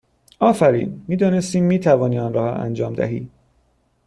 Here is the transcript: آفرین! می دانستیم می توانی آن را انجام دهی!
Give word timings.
آفرین! 0.39 1.01
می 1.07 1.15
دانستیم 1.15 1.63
می 1.63 1.79
توانی 1.79 2.19
آن 2.19 2.33
را 2.33 2.55
انجام 2.55 2.93
دهی! 2.93 3.29